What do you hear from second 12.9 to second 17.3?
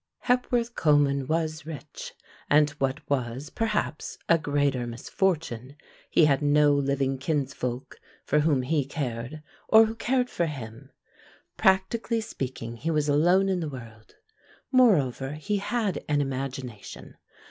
alone in the world: moreover, he had an imagination.